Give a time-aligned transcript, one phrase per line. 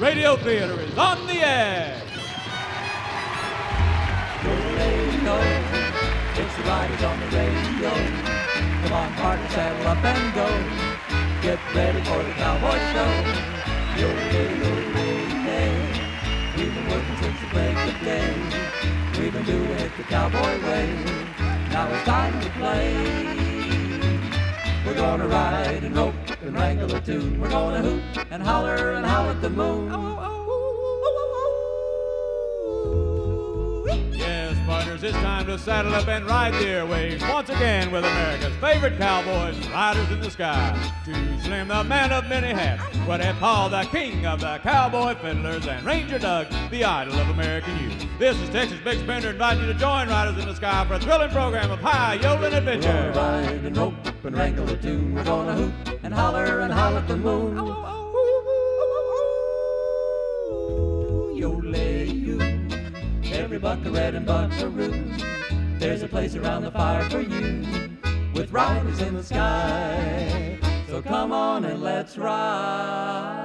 [0.00, 2.00] Radio Theater is on the air.
[6.36, 7.90] It's the riders on the radio.
[8.82, 10.46] Come on, partner, saddle up and go.
[11.42, 13.10] Get ready for the cowboy show.
[13.98, 14.78] Yo, yo, yo,
[16.56, 18.32] We've been working since the break of day.
[19.18, 20.86] We've been doing it the cowboy way.
[21.72, 22.94] Now it's time to play.
[24.86, 27.40] We're gonna ride and rope and wrangle a tune.
[27.40, 29.88] We're gonna hoot and holler and howl at the moon.
[29.90, 30.27] Yes,
[35.02, 39.56] it's time to saddle up and ride the airwaves once again with America's favorite cowboys,
[39.68, 40.92] Riders in the Sky.
[41.04, 45.66] Too Slim, the man of many hats, Woody Paul, the king of the cowboy fiddlers,
[45.66, 48.06] and Ranger Doug, the idol of American youth.
[48.18, 51.00] This is Texas Bix Bender inviting you to join Riders in the Sky for a
[51.00, 53.12] thrilling program of high yodeling We're gonna adventure.
[53.18, 55.14] ride and rope and wrangle a tune.
[55.14, 57.56] We're gonna hoot and holler and holler at the moon.
[57.56, 58.07] Yo-lay-you,
[63.58, 65.04] every buckaroo and buckaroo.
[65.78, 67.66] There's a place around the fire for you,
[68.34, 70.58] with riders in the sky.
[70.88, 73.44] So come on and let's ride.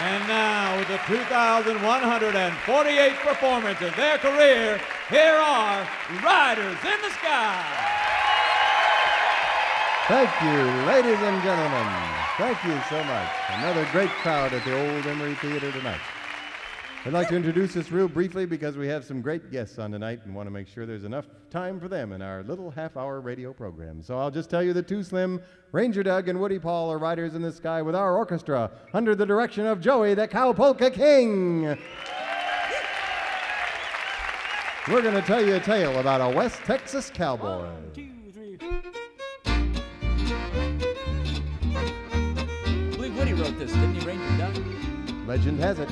[0.00, 4.80] And now, with the 2,148th performance of their career,
[5.10, 5.88] here are
[6.22, 7.64] Riders in the Sky.
[10.06, 12.17] Thank you, ladies and gentlemen.
[12.38, 13.28] Thank you so much.
[13.50, 15.98] Another great crowd at the Old Emery Theater tonight.
[17.04, 20.20] I'd like to introduce us real briefly because we have some great guests on tonight
[20.24, 23.20] and want to make sure there's enough time for them in our little half hour
[23.20, 24.04] radio program.
[24.04, 25.40] So I'll just tell you that Too Slim,
[25.72, 29.26] Ranger Doug, and Woody Paul are riders in the sky with our orchestra under the
[29.26, 31.76] direction of Joey, the Cow Polka King.
[34.86, 37.66] We're going to tell you a tale about a West Texas cowboy.
[37.66, 38.17] I
[45.28, 45.90] Legend has it.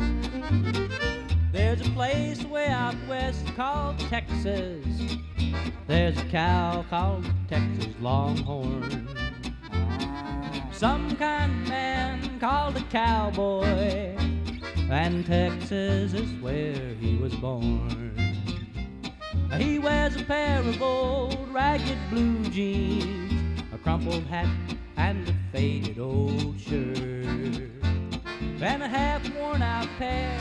[1.52, 4.86] There's a place way out west called Texas.
[5.86, 9.06] There's a cow called Texas Longhorn.
[10.72, 14.16] Some kind man called a cowboy,
[14.90, 18.16] and Texas is where he was born.
[19.58, 24.48] He wears a pair of old ragged blue jeans, a crumpled hat,
[24.96, 27.75] and a faded old shirt
[28.62, 30.38] and a half worn out pair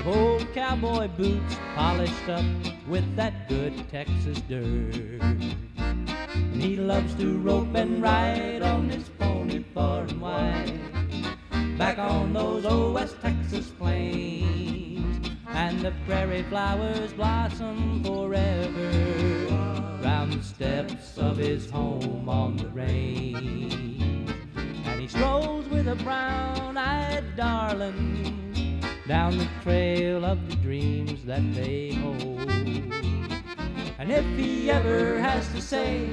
[0.00, 2.44] of old cowboy boots polished up
[2.88, 5.20] with that good Texas dirt.
[5.76, 10.80] And he loves to rope and ride on his pony far and wide,
[11.76, 15.30] back on those old West Texas plains.
[15.48, 18.90] And the prairie flowers blossom forever
[20.02, 24.03] round the steps of his home on the range.
[25.04, 31.92] He strolls with a brown eyed darling down the trail of the dreams that they
[31.92, 32.40] hold.
[33.98, 36.08] And if he ever has to say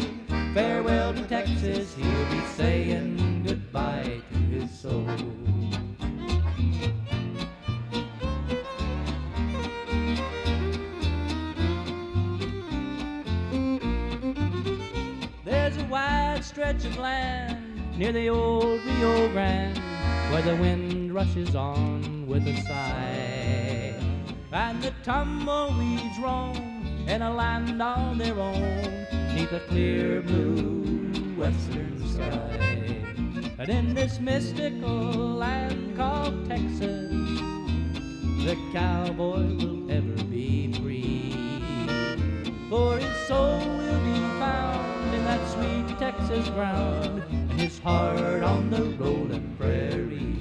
[0.53, 5.07] farewell to Texas, he'll be saying goodbye to his soul.
[15.45, 17.50] There's a wide stretch of land
[17.97, 19.77] near the old Rio Grande
[20.31, 23.93] where the wind rushes on with a sigh.
[24.53, 32.07] And the tumbleweeds roam in a land on their own neath a clear blue western
[32.07, 32.91] sky.
[33.59, 37.11] And in this mystical land called Texas,
[38.45, 41.35] the cowboy will ever be free.
[42.69, 47.23] For his soul will be found in that sweet Texas ground,
[47.61, 50.35] his heart on the rolling prairie.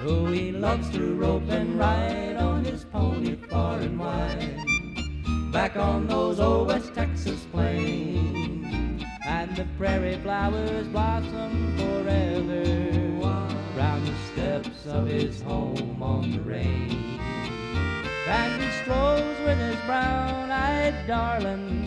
[0.00, 4.58] Oh, he loves to rope and ride on his pony far and wide,
[5.52, 9.04] back on those old West Texas plains.
[9.24, 12.64] And the prairie flowers blossom forever
[13.76, 17.20] round the steps of his home on the range.
[18.26, 21.84] And he strolls with his brown-eyed darling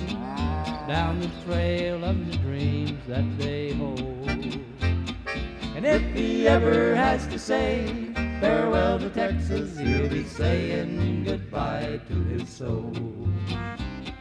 [0.88, 4.00] down the trail of the dreams that they hold.
[5.75, 7.86] And if he ever has to say
[8.40, 12.94] farewell to Texas, he'll be saying goodbye to his soul.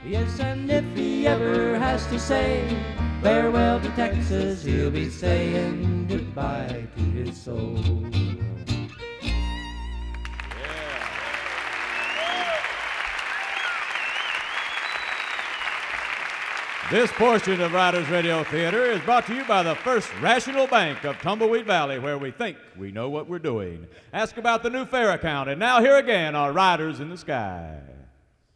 [0.04, 2.66] Yes, and if he ever has to say
[3.22, 7.78] farewell to Texas, he'll be saying goodbye to his soul.
[16.90, 21.04] This portion of Riders Radio Theater is brought to you by the First Rational Bank
[21.04, 23.86] of Tumbleweed Valley, where we think we know what we're doing.
[24.12, 25.48] Ask about the new fair account.
[25.48, 27.78] And now, here again are Riders in the Sky.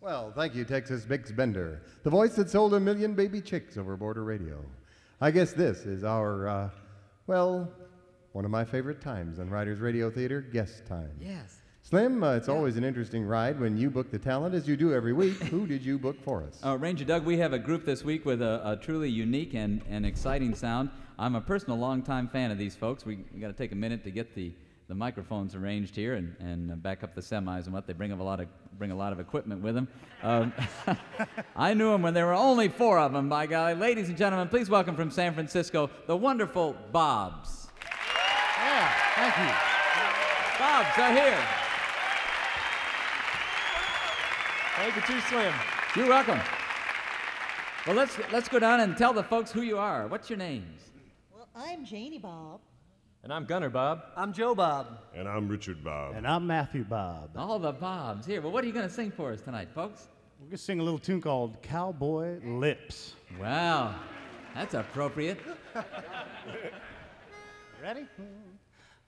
[0.01, 3.97] Well, thank you, Texas Bix Bender, the voice that sold a million baby chicks over
[3.97, 4.59] border radio.
[5.21, 6.71] I guess this is our, uh,
[7.29, 7.71] well,
[8.33, 11.13] one of my favorite times on Riders Radio Theater, guest time.
[11.21, 11.61] Yes.
[11.95, 14.93] Slim, uh, it's always an interesting ride when you book the talent, as you do
[14.93, 15.41] every week.
[15.45, 16.59] Who did you book for us?
[16.65, 19.81] Uh, Ranger Doug, we have a group this week with a, a truly unique and,
[19.89, 20.91] and exciting sound.
[21.21, 23.07] I'm a personal longtime fan of these folks.
[23.07, 24.53] We, we got to take a minute to get the,
[24.89, 28.11] the microphones arranged here and, and uh, back up the semis and what they bring
[28.11, 29.87] a lot of bring a lot of equipment with them.
[30.25, 30.53] Um,
[31.55, 33.29] I knew them when there were only four of them.
[33.29, 37.69] By golly, ladies and gentlemen, please welcome from San Francisco the wonderful Bobs.
[38.59, 40.59] Yeah, thank you.
[40.59, 41.64] Bobs are here.
[44.77, 45.55] Thank you, Too Slim.
[45.95, 46.41] You're welcome.
[47.87, 50.09] Well, let's let's go down and tell the folks who you are.
[50.09, 50.81] What's your names?
[51.33, 52.61] Well, I'm Janie Bob.
[53.23, 54.03] And I'm Gunnar Bob.
[54.17, 54.99] I'm Joe Bob.
[55.15, 56.17] And I'm Richard Bob.
[56.17, 57.31] And I'm Matthew Bob.
[57.37, 58.43] All the Bobs here.
[58.43, 60.09] Well, what are you going to sing for us tonight, folks?
[60.41, 63.15] We're going to sing a little tune called Cowboy Lips.
[63.41, 63.95] Wow,
[64.55, 65.39] that's appropriate.
[67.81, 68.07] Ready?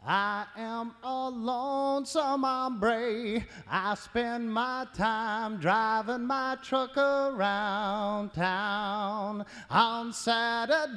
[0.09, 3.45] I am a lonesome hombre.
[3.69, 10.97] I spend my time driving my truck around town on Saturdays.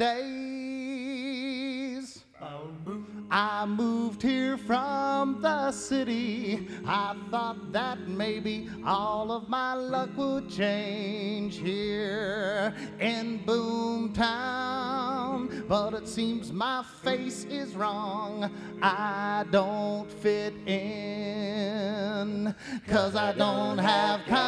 [3.31, 6.67] I moved here from the city.
[6.85, 15.28] I thought that maybe all of my luck would change here in Boomtown.
[15.69, 18.51] But it seems my face is wrong.
[18.81, 22.55] I don't fit in.
[22.87, 24.39] Cause I don't have cowboy,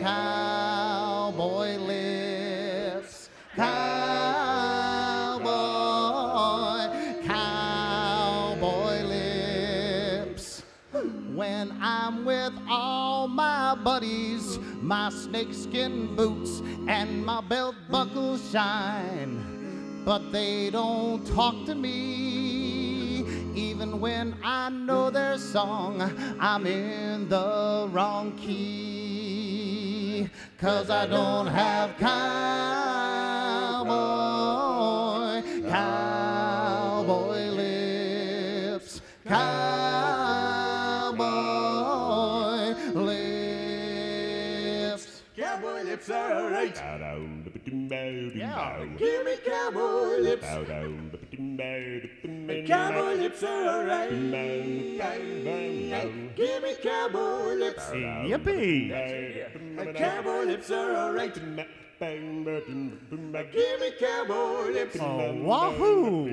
[0.00, 3.30] cowboy lips.
[3.56, 3.96] Cowboy,
[7.26, 10.62] cowboy lips.
[11.34, 20.02] When I'm with all my buddies, my snakeskin boots and my belt buckles shine.
[20.04, 23.24] But they don't talk to me,
[23.56, 26.00] even when I know their song.
[26.38, 32.22] I'm in the wrong key, cause I don't have cowboy,
[35.68, 39.95] cowboy lips, cowboy
[45.96, 46.76] Lips are alright.
[48.34, 48.84] Yeah.
[48.98, 50.46] Give me cowboy lips.
[52.66, 54.10] Cowboy lips are alright.
[56.36, 57.84] Give me cowboy lips.
[57.88, 58.90] Yippee!
[59.96, 61.34] Cowboy lips are alright.
[61.34, 62.20] Give
[63.80, 64.98] me cowboy lips.
[65.00, 66.28] Oh, wahoo!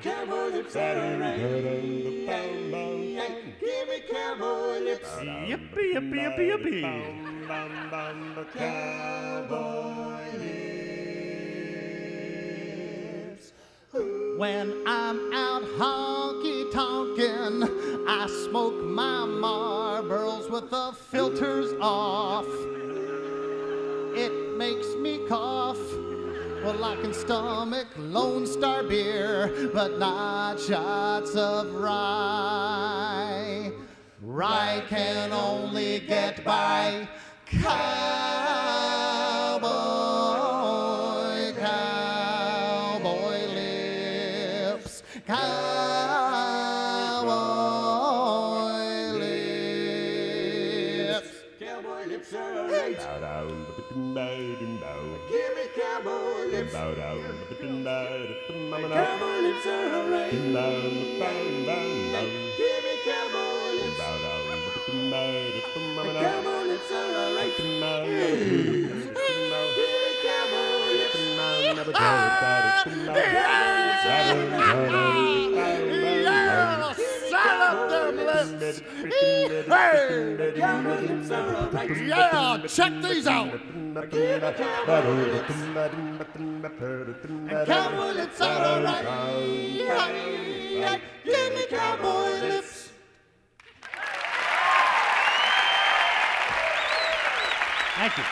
[0.00, 1.38] Cowboy lips are alright.
[3.60, 5.10] Give me cowboy lips.
[5.18, 7.35] Yippee, yippee, yippee, yippee.
[8.56, 8.74] Cowboy
[13.12, 13.52] lips.
[14.36, 17.62] When I'm out honky tonkin',
[18.08, 22.48] I smoke my Marlboros with the filters off.
[24.16, 25.78] It makes me cough.
[26.64, 33.70] Well, I can stomach Lone Star beer, but not shots of rye.
[34.20, 37.08] Rye can only get by
[37.46, 37.70] cowboy,
[41.60, 45.46] cowboy lips, cowboy
[49.18, 49.46] lips.
[51.60, 52.98] Cowboy lips are alright.
[55.28, 56.74] Give me cowboy lips.
[56.74, 57.22] Are alright.
[57.48, 58.92] Give me cowboy lips.
[58.92, 60.32] Cowboy lips are alright.
[60.32, 61.04] Give me
[63.06, 63.98] cowboy lips.
[63.98, 64.34] Cowboy
[65.36, 65.55] lips
[66.92, 67.56] are alright.
[82.06, 83.50] Yeah, check these out.
[87.66, 89.06] Cowboy lips are alright.
[91.24, 92.30] Give me cowboy
[97.96, 98.24] Thank you.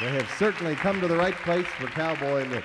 [0.00, 2.64] They have certainly come to the right place for cowboy licks,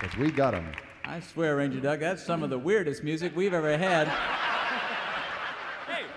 [0.00, 0.66] because we got 'em.
[1.04, 4.10] I swear, Ranger Doug, that's some of the weirdest music we've ever had.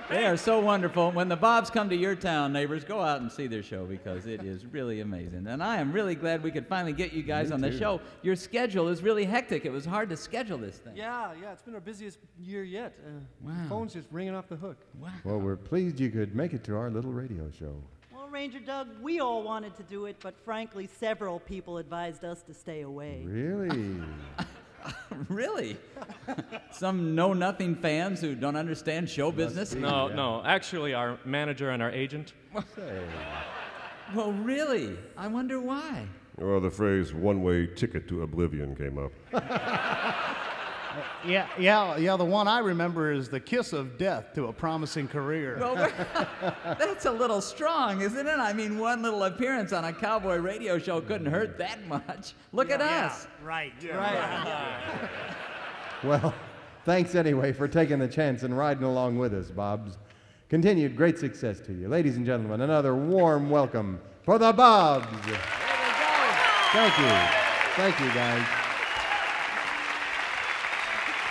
[0.10, 1.12] They are so wonderful.
[1.12, 4.26] When the Bobs come to your town, neighbors, go out and see their show because
[4.26, 5.46] it is really amazing.
[5.46, 7.78] And I am really glad we could finally get you guys Me on the too.
[7.78, 8.02] show.
[8.24, 9.66] Your schedule is really hectic.
[9.66, 10.96] It was hard to schedule this thing.
[10.96, 12.94] Yeah, yeah, it's been our busiest year yet.
[13.06, 13.10] Uh,
[13.44, 13.54] Wow.
[13.64, 14.78] The phone's just ringing off the hook.
[15.00, 15.10] Wow.
[15.24, 17.76] Well, we're pleased you could make it to our little radio show.
[18.14, 22.42] Well, Ranger Doug, we all wanted to do it, but frankly, several people advised us
[22.44, 23.22] to stay away.
[23.26, 24.02] Really?
[25.30, 25.78] really?
[26.72, 29.74] Some know nothing fans who don't understand show business?
[29.74, 30.42] No, no.
[30.46, 32.34] Actually, our manager and our agent.
[34.16, 34.98] Well, really?
[35.16, 36.08] I wonder why.
[36.36, 39.12] Well, the phrase one way ticket to oblivion came up.
[41.26, 42.18] Yeah, yeah, yeah.
[42.18, 45.58] The one I remember is the kiss of death to a promising career.
[45.60, 45.76] Well,
[46.64, 48.40] that's a little strong, isn't it?
[48.40, 52.34] I mean, one little appearance on a cowboy radio show couldn't hurt that much.
[52.54, 53.28] Look at us.
[53.44, 53.74] right.
[56.02, 56.34] Well,
[56.86, 59.98] thanks anyway for taking the chance and riding along with us, Bobs.
[60.48, 61.90] Continued great success to you.
[61.90, 65.06] Ladies and gentlemen, another warm welcome for the Bobs.
[66.72, 67.06] Thank you.
[67.76, 68.59] Thank you, guys.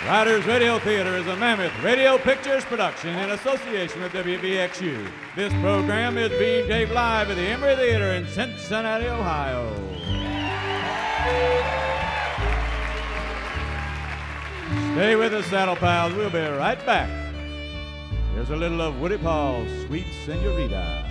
[0.05, 5.05] Riders Radio Theater is a Mammoth Radio Pictures production in association with WBXU.
[5.35, 9.75] This program is being taped live at the Emery Theater in Cincinnati, Ohio.
[14.93, 16.13] Stay with us, Saddle Pals.
[16.13, 17.09] We'll be right back.
[18.33, 21.08] Here's a little of Woody Paul's Sweet Senorita.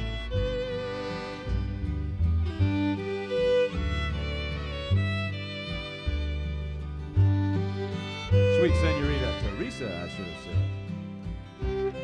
[8.59, 11.95] Sweet Senorita Teresa, I should have said.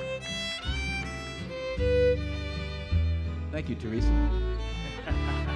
[3.50, 4.30] Thank you, Teresa.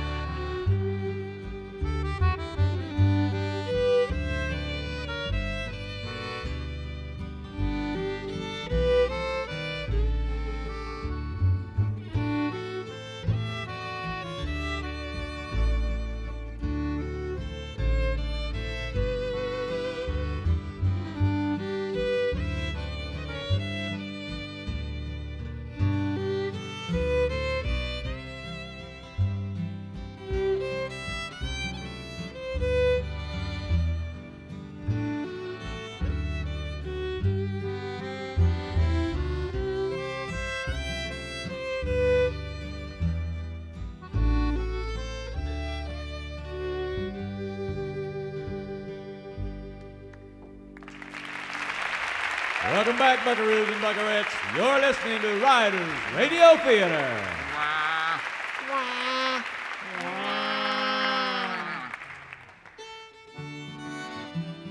[52.78, 54.32] Welcome back, buckaroos and buckarettes.
[54.54, 55.80] You're listening to Riders
[56.14, 56.94] Radio Theater.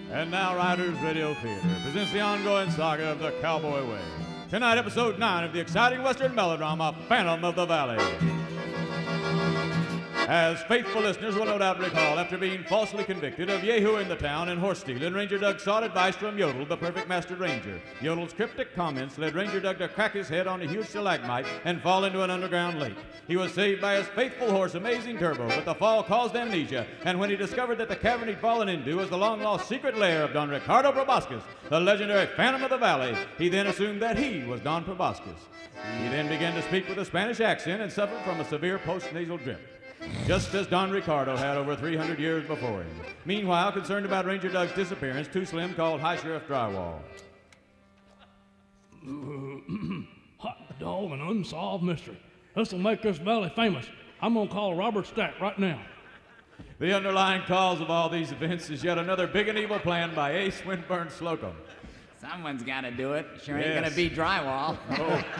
[0.09, 3.99] And now, Riders Radio Theater presents the ongoing saga of the Cowboy Way.
[4.49, 8.36] Tonight, episode 9 of the exciting Western melodrama, Phantom of the Valley.
[10.27, 14.49] As faithful listeners will no doubt recall, after being falsely convicted of yehooing the town
[14.49, 17.79] and horse stealing, Ranger Doug sought advice from Yodel, the perfect master ranger.
[18.01, 21.81] Yodel's cryptic comments led Ranger Doug to crack his head on a huge stalagmite and
[21.81, 22.97] fall into an underground lake.
[23.29, 27.17] He was saved by his faithful horse, Amazing Turbo, but the fall caused amnesia, and
[27.17, 30.33] when he discovered that the cavern he'd fallen into was the long-lost secret lair of
[30.33, 34.59] Don Ricardo Proboscis, the legendary Phantom of the Valley, he then assumed that he was
[34.59, 35.39] Don Proboscis.
[36.01, 39.37] He then began to speak with a Spanish accent and suffered from a severe post-nasal
[39.37, 39.76] drip
[40.25, 42.89] just as Don Ricardo had over 300 years before him.
[43.25, 46.99] Meanwhile, concerned about Ranger Doug's disappearance, Too Slim called High Sheriff Drywall.
[50.39, 52.17] Hot dog, an unsolved mystery.
[52.55, 53.85] This will make this valley famous.
[54.21, 55.79] I'm gonna call Robert Stack right now.
[56.79, 60.35] The underlying cause of all these events is yet another big and evil plan by
[60.35, 61.53] Ace Winburn Slocum.
[62.19, 63.27] Someone's got to do it.
[63.43, 63.79] Sure ain't Yes.
[63.79, 64.75] going to be drywall.
[64.97, 65.23] Oh.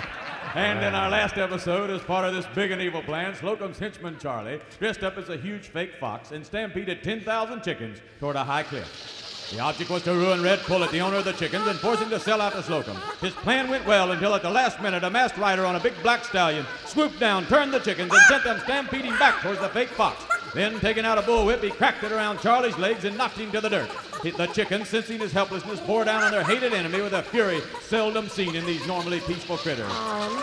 [0.55, 4.17] And in our last episode, as part of this big and evil plan, Slocum's henchman
[4.17, 8.63] Charlie dressed up as a huge fake fox and stampeded 10,000 chickens toward a high
[8.63, 9.49] cliff.
[9.51, 12.09] The object was to ruin Red Pullet, the owner of the chickens, and force him
[12.09, 12.97] to sell out to Slocum.
[13.21, 15.93] His plan went well until at the last minute, a masked rider on a big
[16.01, 19.89] black stallion swooped down, turned the chickens, and sent them stampeding back towards the fake
[19.89, 20.23] fox.
[20.53, 23.61] Then, taking out a bullwhip, he cracked it around Charlie's legs and knocked him to
[23.61, 23.89] the dirt.
[24.23, 27.61] He- The chickens, sensing his helplessness, bore down on their hated enemy with a fury
[27.81, 29.85] seldom seen in these normally peaceful critters.
[29.89, 30.35] Oh,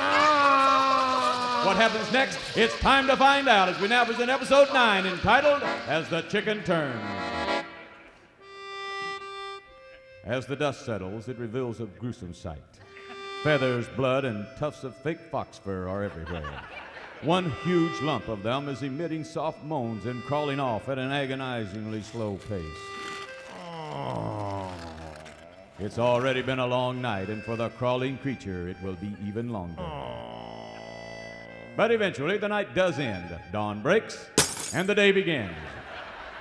[1.67, 2.39] what happens next?
[2.57, 6.63] It's time to find out as we now present episode 9 entitled As the Chicken
[6.65, 7.01] Turns.
[10.25, 12.63] As the dust settles, it reveals a gruesome sight.
[13.43, 16.49] Feathers, blood, and tufts of fake fox fur are everywhere.
[17.23, 22.01] One huge lump of them is emitting soft moans and crawling off at an agonizingly
[22.03, 22.65] slow pace.
[23.95, 24.73] Oh.
[25.79, 29.51] It's already been a long night, and for the crawling creature, it will be even
[29.51, 29.81] longer.
[29.81, 30.35] Oh.
[31.77, 33.37] But eventually, the night does end.
[33.53, 34.29] Dawn breaks,
[34.75, 35.55] and the day begins.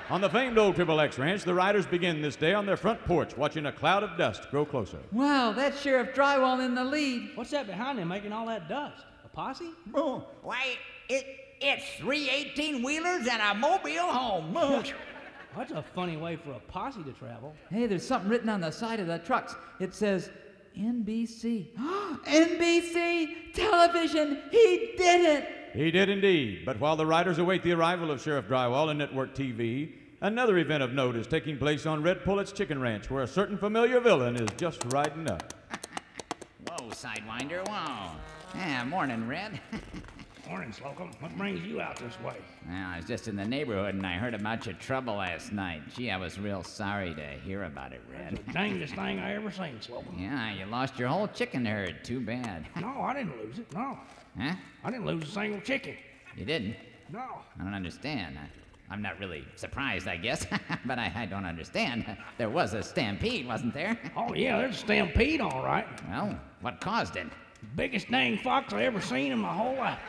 [0.09, 3.03] On the famed old Triple X Ranch, the riders begin this day on their front
[3.05, 4.99] porch, watching a cloud of dust grow closer.
[5.11, 7.31] Wow, that's Sheriff Drywall in the lead.
[7.35, 9.05] What's that behind him making all that dust?
[9.25, 9.69] A posse?
[9.93, 11.25] Oh, why, it,
[11.61, 14.83] it's three 18 wheelers and a mobile home.
[15.55, 17.53] That's a funny way for a posse to travel.
[17.69, 19.55] Hey, there's something written on the side of the trucks.
[19.79, 20.29] It says
[20.77, 21.67] NBC.
[22.25, 24.41] NBC television.
[24.51, 25.49] He did it.
[25.73, 26.63] He did indeed.
[26.65, 30.83] But while the riders await the arrival of Sheriff Drywall and Network TV, another event
[30.83, 34.35] of note is taking place on Red Pullet's Chicken Ranch, where a certain familiar villain
[34.35, 35.53] is just riding up.
[36.67, 38.11] Whoa, Sidewinder, whoa.
[38.55, 39.59] Yeah, morning, Red.
[40.49, 41.09] Morning, Slocum.
[41.21, 42.35] What brings you out this way?
[42.67, 45.81] Well, I was just in the neighborhood and I heard about your trouble last night.
[45.95, 48.41] Gee, I was real sorry to hear about it, Red.
[48.45, 50.17] The dangest thing I ever seen, Slocum.
[50.19, 52.03] Yeah, you lost your whole chicken herd.
[52.03, 52.67] Too bad.
[52.81, 53.73] No, I didn't lose it.
[53.73, 53.97] No.
[54.37, 54.55] Huh?
[54.83, 55.95] I didn't lose a single chicken.
[56.35, 56.75] You didn't?
[57.11, 57.23] No.
[57.59, 58.37] I don't understand.
[58.37, 60.45] I, I'm not really surprised, I guess,
[60.85, 62.05] but I, I don't understand.
[62.37, 63.97] There was a stampede, wasn't there?
[64.17, 65.87] Oh, yeah, there's a stampede, all right.
[66.09, 67.27] Well, what caused it?
[67.75, 69.99] Biggest dang fox I ever seen in my whole life.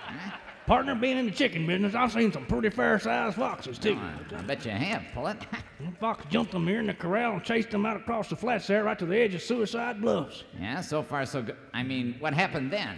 [0.67, 3.99] Partner, being in the chicken business, I've seen some pretty fair-sized foxes, too.
[4.01, 5.37] Oh, I bet you have, Pullet.
[5.79, 8.67] One fox jumped them here in the corral and chased them out across the flats
[8.67, 10.45] there right to the edge of Suicide Bluffs.
[10.59, 11.57] yeah, so far so good.
[11.75, 12.97] I mean, what happened then?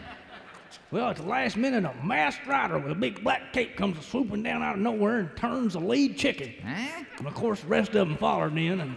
[0.92, 4.44] Well, at the last minute, a masked rider with a big black cape comes swooping
[4.44, 6.54] down out of nowhere and turns the lead chicken.
[6.64, 7.04] Huh?
[7.18, 8.96] And of course, the rest of them followed in, and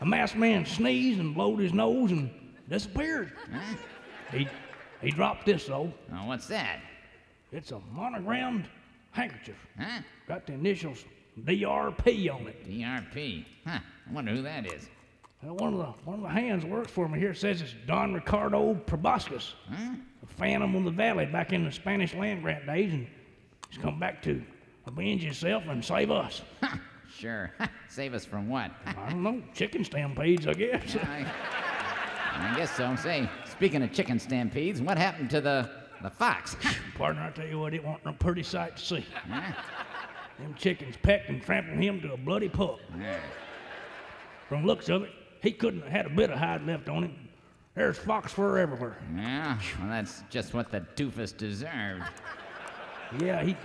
[0.00, 2.30] a masked man sneezed and blowed his nose and
[2.68, 3.32] disappeared.
[3.52, 3.76] Huh?
[4.32, 4.48] He,
[5.02, 5.92] he dropped this, though.
[6.12, 6.80] Oh, what's that?
[7.52, 8.68] It's a monogrammed
[9.12, 9.56] handkerchief.
[9.78, 10.00] Huh?
[10.28, 11.04] Got the initials
[11.44, 12.68] DRP on it.
[12.68, 13.44] DRP.
[13.66, 13.78] Huh.
[14.08, 14.88] I wonder who that is.
[15.42, 18.12] Well, one of the one of the hands works for me here says it's Don
[18.12, 19.94] Ricardo Proboscis, Huh?
[20.22, 23.06] a phantom of the valley back in the Spanish land grant days, and
[23.70, 24.42] he's come back to
[24.86, 26.42] avenge himself and save us.
[26.62, 26.76] Huh.
[27.10, 27.50] Sure.
[27.88, 28.70] Save us from what?
[28.86, 30.94] I don't know, chicken stampedes, I guess.
[31.02, 31.26] I,
[32.36, 32.94] I guess so.
[32.96, 33.28] Say,
[33.60, 35.68] speaking of chicken stampedes, what happened to the
[36.02, 36.56] the fox?
[36.94, 39.04] Partner, I tell you what, it wasn't a pretty sight to see.
[39.30, 39.52] Huh?
[40.38, 42.80] Them chickens pecked and trampled him to a bloody pulp.
[42.98, 43.20] Yeah.
[44.48, 45.10] From looks of it,
[45.42, 47.28] he couldn't have had a bit of hide left on him.
[47.74, 48.96] There's fox fur everywhere.
[49.14, 52.04] Yeah, well, that's just what the doofus deserved.
[53.20, 53.58] Yeah, he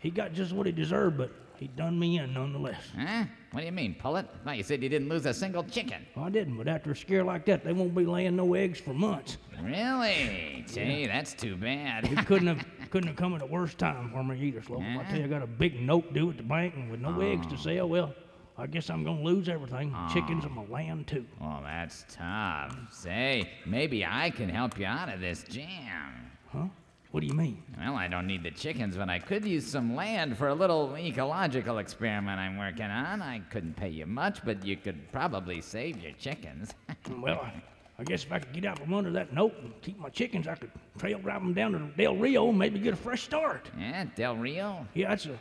[0.00, 2.82] he got just what he deserved, but he done me in nonetheless.
[2.96, 3.24] Huh?
[3.52, 4.28] What do you mean, Pullet?
[4.34, 6.06] I thought you said you didn't lose a single chicken.
[6.16, 8.92] I didn't, but after a scare like that, they won't be laying no eggs for
[8.92, 9.38] months.
[9.62, 10.64] Really?
[10.72, 12.06] Gee, that's too bad.
[12.06, 14.98] He couldn't have couldn't have come at a worse time for me either, Slocum.
[14.98, 17.14] I tell you, I got a big note due at the bank, and with no
[17.16, 17.20] oh.
[17.20, 18.14] eggs to sell, well,
[18.58, 19.94] I guess I'm gonna lose everything.
[20.12, 21.26] Chickens and my land too.
[21.40, 22.76] Well, that's tough.
[22.90, 26.30] Say, maybe I can help you out of this jam.
[26.48, 26.68] Huh?
[27.16, 27.62] What do you mean?
[27.78, 30.94] Well, I don't need the chickens, but I could use some land for a little
[30.98, 33.22] ecological experiment I'm working on.
[33.22, 36.74] I couldn't pay you much, but you could probably save your chickens.
[37.18, 37.62] Well, I,
[37.98, 40.46] I guess if I could get out from under that note and keep my chickens,
[40.46, 43.70] I could trail drive them down to Del Rio and maybe get a fresh start.
[43.78, 44.86] yeah, Del Rio?
[44.92, 45.38] Yeah, that's a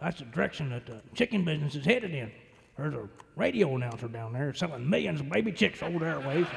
[0.00, 2.32] that's the direction that the chicken business is headed in.
[2.78, 3.06] There's a
[3.36, 6.48] radio announcer down there selling millions of baby chicks over the airwaves.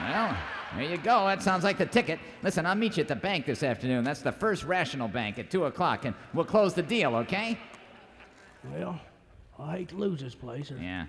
[0.00, 0.36] Well,
[0.76, 1.26] there you go.
[1.26, 2.18] That sounds like the ticket.
[2.42, 4.04] Listen, I'll meet you at the bank this afternoon.
[4.04, 7.58] That's the First Rational Bank at 2 o'clock, and we'll close the deal, okay?
[8.72, 9.00] Well,
[9.58, 10.68] I hate to lose this place.
[10.70, 11.06] There's Yeah,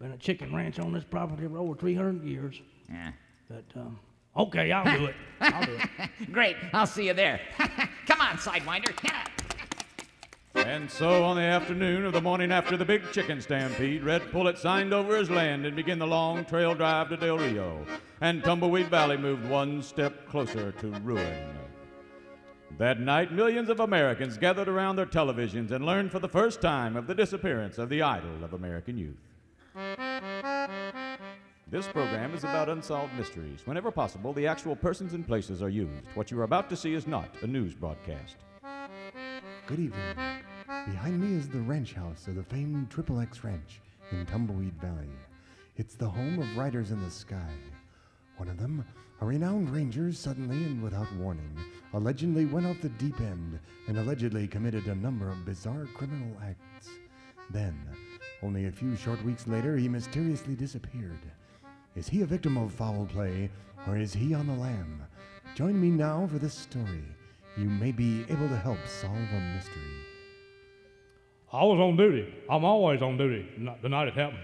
[0.00, 2.60] been a chicken ranch on this property for over 300 years.
[2.90, 3.12] yeah.
[3.48, 3.98] But um,
[4.36, 5.14] okay, I'll do it.
[5.40, 6.10] I'll do it.
[6.32, 6.56] Great.
[6.72, 7.40] I'll see you there.
[8.06, 8.94] Come on, Sidewinder.
[10.54, 14.58] And so, on the afternoon of the morning after the big chicken stampede, Red Pullet
[14.58, 17.84] signed over his land and began the long trail drive to Del Rio.
[18.20, 21.56] And Tumbleweed Valley moved one step closer to ruin.
[22.78, 26.96] That night, millions of Americans gathered around their televisions and learned for the first time
[26.96, 29.20] of the disappearance of the idol of American youth.
[31.68, 33.60] This program is about unsolved mysteries.
[33.64, 36.04] Whenever possible, the actual persons and places are used.
[36.14, 38.36] What you are about to see is not a news broadcast.
[39.70, 40.16] Good evening.
[40.66, 43.80] Behind me is the ranch house of the famed Triple X Ranch
[44.10, 45.12] in Tumbleweed Valley.
[45.76, 47.52] It's the home of riders in the sky.
[48.36, 48.84] One of them,
[49.20, 51.56] a renowned ranger, suddenly and without warning,
[51.92, 56.88] allegedly went off the deep end and allegedly committed a number of bizarre criminal acts.
[57.50, 57.78] Then,
[58.42, 61.30] only a few short weeks later, he mysteriously disappeared.
[61.94, 63.48] Is he a victim of foul play,
[63.86, 65.06] or is he on the lam?
[65.54, 67.04] Join me now for this story.
[67.56, 69.82] You may be able to help solve a mystery.
[71.52, 72.32] I was on duty.
[72.48, 73.46] I'm always on duty
[73.82, 74.38] the night it happened.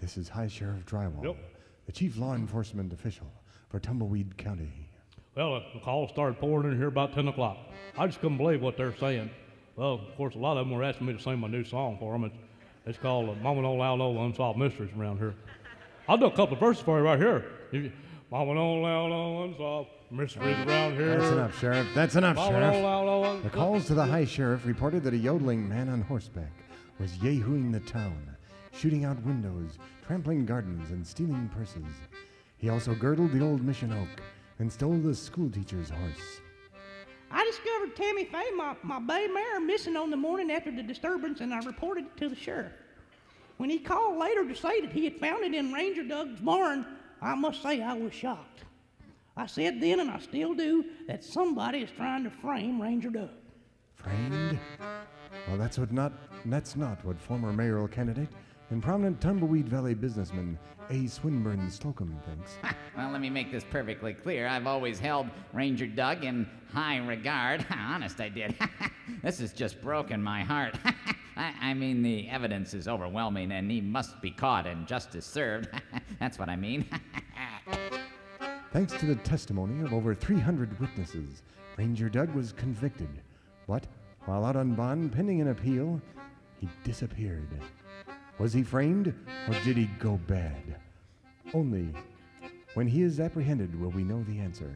[0.00, 1.36] This is High Sheriff Drywall, Yep.
[1.86, 3.26] the chief law enforcement official
[3.68, 4.70] for Tumbleweed County.
[5.34, 7.58] Well, the calls started pouring in here about 10 o'clock.
[7.96, 9.30] I just couldn't believe what they're saying.
[9.76, 11.96] Well, of course, a lot of them were asking me to sing my new song
[11.98, 12.24] for them.
[12.24, 12.34] It's,
[12.86, 15.34] it's called uh, Mama Don't Allow No Unsolved Mysteries around here.
[16.08, 17.44] I'll do a couple of verses for you right here.
[17.72, 17.92] If you,
[18.30, 21.16] Mama Don't Allow No Unsolved Mysteries around here.
[21.16, 21.86] That's enough, Sheriff.
[21.94, 22.74] That's enough, Mama Sheriff.
[22.82, 26.52] No The calls to the High Sheriff reported that a yodeling man on horseback
[26.98, 28.36] was yahooing the town,
[28.72, 31.86] shooting out windows, trampling gardens, and stealing purses.
[32.58, 34.22] He also girdled the old mission oak
[34.58, 36.40] and stole the schoolteacher's horse.
[37.30, 41.40] I discovered Tammy Faye, my, my bay mare, missing on the morning after the disturbance,
[41.40, 42.72] and I reported it to the sheriff.
[43.56, 46.84] When he called later to say that he had found it in Ranger Doug's barn,
[47.20, 48.64] I must say I was shocked.
[49.36, 53.30] I said then, and I still do, that somebody is trying to frame Ranger Doug.
[53.94, 54.58] Framed?
[55.46, 56.12] Well, that's what not.
[56.46, 58.28] That's not what former mayoral candidate
[58.70, 60.58] and prominent Tumbleweed Valley businessman
[60.90, 61.06] A.
[61.06, 62.58] Swinburne Slocum thinks.
[62.96, 64.46] Well, let me make this perfectly clear.
[64.46, 67.64] I've always held Ranger Doug in high regard.
[67.70, 68.56] Honest, I did.
[69.22, 70.76] this has just broken my heart.
[71.38, 75.68] I, I mean, the evidence is overwhelming, and he must be caught and justice served.
[76.20, 76.84] That's what I mean.
[78.72, 81.42] Thanks to the testimony of over 300 witnesses,
[81.76, 83.08] Ranger Doug was convicted.
[83.68, 83.86] But
[84.24, 86.02] while out on bond pending an appeal,
[86.58, 87.48] he disappeared.
[88.38, 89.14] Was he framed
[89.46, 90.76] or did he go bad?
[91.54, 91.88] Only
[92.74, 94.74] when he is apprehended will we know the answer.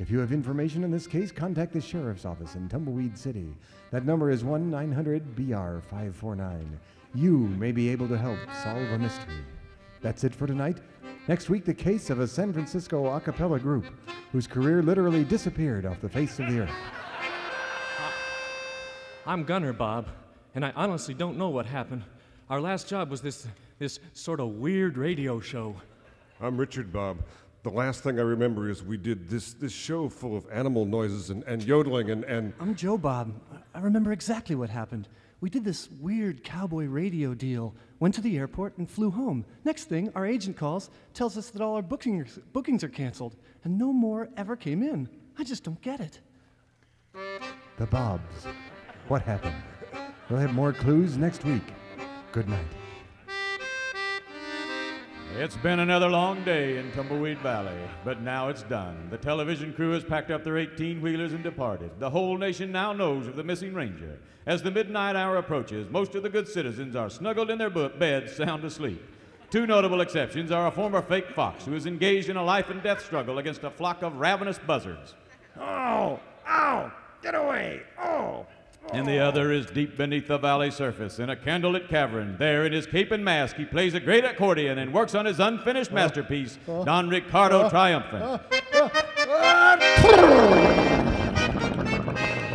[0.00, 3.54] If you have information in this case, contact the sheriff's office in Tumbleweed City.
[3.92, 6.80] That number is 1 900 BR 549.
[7.14, 9.44] You may be able to help solve a mystery.
[10.00, 10.78] That's it for tonight.
[11.28, 13.86] Next week, the case of a San Francisco a cappella group
[14.32, 16.74] whose career literally disappeared off the face of the earth.
[19.26, 20.08] I'm Gunnar Bob,
[20.56, 22.02] and I honestly don't know what happened.
[22.50, 23.46] Our last job was this
[23.78, 25.76] this sort of weird radio show.
[26.40, 27.18] I'm Richard Bob.
[27.64, 31.30] The last thing I remember is we did this, this show full of animal noises
[31.30, 33.32] and, and yodeling and, and I'm Joe Bob.
[33.74, 35.08] I remember exactly what happened.
[35.40, 39.46] We did this weird cowboy radio deal, went to the airport, and flew home.
[39.64, 43.78] Next thing, our agent calls, tells us that all our bookings, bookings are canceled, and
[43.78, 45.08] no more ever came in.
[45.38, 46.20] I just don't get it.
[47.78, 48.46] The Bobs.
[49.08, 49.56] What happened?
[50.28, 51.64] We'll have more clues next week.
[52.30, 52.66] Good night.
[55.36, 59.08] It's been another long day in Tumbleweed Valley, but now it's done.
[59.10, 61.90] The television crew has packed up their 18 wheelers and departed.
[61.98, 64.20] The whole nation now knows of the missing ranger.
[64.46, 68.36] As the midnight hour approaches, most of the good citizens are snuggled in their beds,
[68.36, 69.02] sound asleep.
[69.50, 72.80] Two notable exceptions are a former fake fox who is engaged in a life and
[72.80, 75.14] death struggle against a flock of ravenous buzzards.
[75.58, 76.92] Oh, ow,
[77.22, 77.82] get away.
[78.00, 78.46] Oh.
[78.92, 82.36] And the other is deep beneath the valley surface in a candlelit cavern.
[82.38, 85.40] There, in his cape and mask, he plays a great accordion and works on his
[85.40, 88.40] unfinished masterpiece, Don Ricardo Triumphant.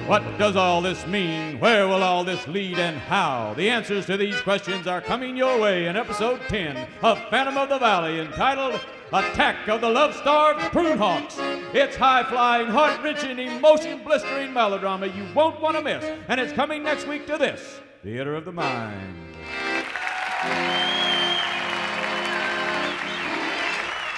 [0.07, 1.59] What does all this mean?
[1.59, 3.53] Where will all this lead and how?
[3.55, 7.69] The answers to these questions are coming your way in episode 10 of Phantom of
[7.69, 8.79] the Valley entitled
[9.13, 11.37] Attack of the Love Starved Prune Hawks.
[11.71, 16.03] It's high flying, heart wrenching, emotion blistering melodrama you won't want to miss.
[16.27, 19.15] And it's coming next week to this Theater of the Mind.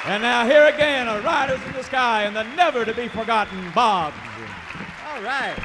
[0.06, 3.70] And now, here again are Riders in the Sky and the never to be forgotten
[3.76, 4.14] Bob.
[5.14, 5.58] All right.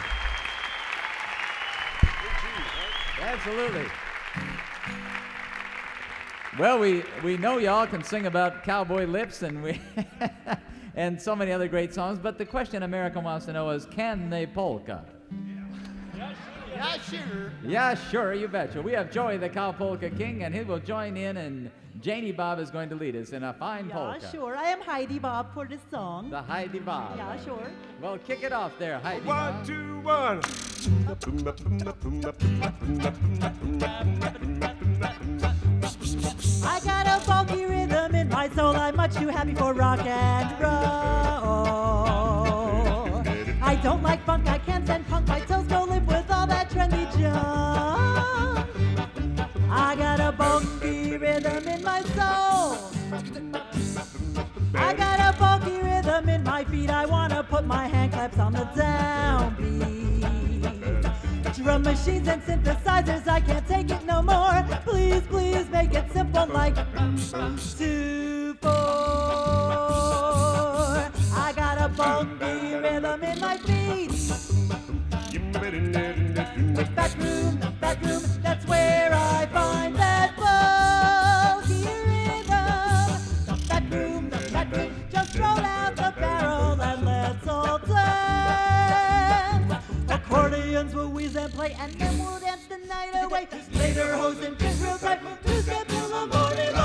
[3.21, 3.87] Absolutely.
[6.59, 9.81] Well, we, we know y'all can sing about cowboy lips and we
[10.97, 14.31] and so many other great songs, but the question America wants to know is can
[14.31, 15.05] they polka?
[16.75, 17.53] Yeah, sure.
[17.65, 18.83] Yeah, sure, you betcha.
[18.83, 22.59] We have Joey the Cow Polka King, and he will join in, and Janie Bob
[22.59, 24.19] is going to lead us in a fine polka.
[24.23, 24.57] Yeah, sure.
[24.57, 26.31] I am Heidi Bob for this song.
[26.31, 27.17] The Heidi Bob.
[27.17, 27.71] Yeah, sure.
[28.01, 29.27] Well, kick it off there, Heidi.
[29.27, 29.67] One, Bob.
[29.67, 30.41] two, one.
[36.65, 38.77] I got a funky rhythm in my soul.
[38.77, 40.71] I'm much too happy for rock and roll.
[43.63, 44.49] I don't like funk.
[44.49, 45.29] I can't stand punk.
[45.29, 47.96] My toes go limp with all that trendy junk
[50.61, 52.79] funky rhythm in my soul.
[54.75, 56.89] I got a funky rhythm in my feet.
[56.89, 60.25] I wanna put my hand claps on the downbeat.
[61.57, 64.65] Drum machines and synthesizers, I can't take it no more.
[64.85, 66.75] Please, please make it simple like
[67.79, 68.73] two, four.
[71.45, 74.13] I got a funky rhythm in my feet.
[76.95, 79.36] Back room, back room, that's where I.
[85.39, 89.75] roll out the barrel and let's all dance.
[90.09, 93.49] Accordions will wheeze and play, and then we'll dance the night away.
[93.75, 96.76] Later, hose and pinwheel type, two step till the morning.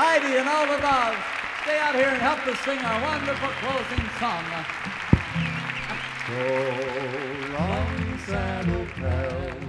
[0.00, 1.20] Heidi and all the dogs,
[1.60, 4.48] stay out here and help us sing our wonderful closing song.
[6.24, 6.40] So
[7.52, 9.60] long, saddle pals.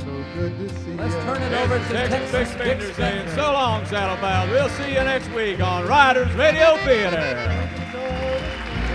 [0.00, 0.96] So good to see you.
[0.96, 1.24] Let's ya.
[1.28, 4.48] turn it over to Texas Texas Dick saying, so long, Saddle Pals.
[4.48, 7.20] We'll see you next week on Riders Radio Theater.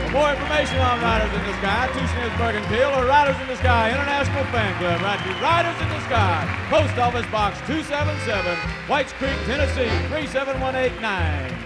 [0.01, 3.47] For more information on Riders in the Sky, to Smithsburg and Peel, or Riders in
[3.53, 9.13] the Sky International Fan Club, write to Riders in Sky, Post Office Box 277, Whites
[9.13, 11.58] Creek, Tennessee 37189.